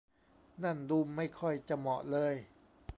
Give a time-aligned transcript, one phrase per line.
[0.63, 2.33] นั่นดูไม่ค่อยจะเหมาะเลย